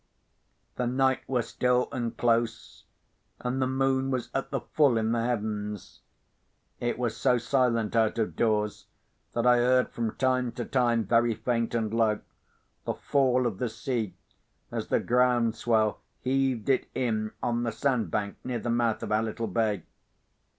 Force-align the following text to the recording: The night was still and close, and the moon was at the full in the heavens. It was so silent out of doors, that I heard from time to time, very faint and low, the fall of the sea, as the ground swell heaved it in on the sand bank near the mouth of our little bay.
The 0.77 0.87
night 0.87 1.19
was 1.27 1.47
still 1.47 1.87
and 1.91 2.17
close, 2.17 2.85
and 3.41 3.61
the 3.61 3.67
moon 3.67 4.09
was 4.09 4.31
at 4.33 4.49
the 4.49 4.61
full 4.61 4.97
in 4.97 5.11
the 5.11 5.23
heavens. 5.23 5.99
It 6.79 6.97
was 6.97 7.15
so 7.15 7.37
silent 7.37 7.95
out 7.95 8.17
of 8.17 8.35
doors, 8.35 8.87
that 9.33 9.45
I 9.45 9.57
heard 9.57 9.89
from 9.89 10.15
time 10.15 10.53
to 10.53 10.65
time, 10.65 11.03
very 11.05 11.35
faint 11.35 11.75
and 11.75 11.93
low, 11.93 12.21
the 12.83 12.95
fall 12.95 13.45
of 13.45 13.59
the 13.59 13.69
sea, 13.69 14.15
as 14.71 14.87
the 14.87 14.99
ground 14.99 15.53
swell 15.55 15.99
heaved 16.21 16.67
it 16.69 16.89
in 16.95 17.33
on 17.43 17.61
the 17.61 17.71
sand 17.71 18.09
bank 18.09 18.37
near 18.43 18.57
the 18.57 18.71
mouth 18.71 19.03
of 19.03 19.11
our 19.11 19.21
little 19.21 19.45
bay. 19.45 19.83